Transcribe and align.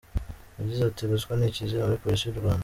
Yagize 0.59 0.81
ati, 0.85 1.01
"Ruswa 1.09 1.33
ni 1.35 1.45
ikizira 1.49 1.85
muri 1.87 2.01
Polisi 2.03 2.23
y’u 2.25 2.39
Rwanda. 2.41 2.59